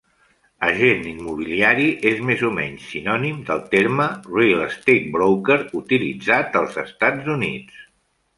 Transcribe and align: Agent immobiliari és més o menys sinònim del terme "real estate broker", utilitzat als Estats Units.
Agent 0.67 1.01
immobiliari 1.09 1.85
és 2.11 2.23
més 2.29 2.41
o 2.49 2.49
menys 2.55 2.87
sinònim 2.93 3.43
del 3.51 3.61
terme 3.75 4.09
"real 4.31 4.65
estate 4.69 5.13
broker", 5.19 5.59
utilitzat 5.83 6.59
als 6.65 6.83
Estats 6.87 7.31
Units. 7.37 7.87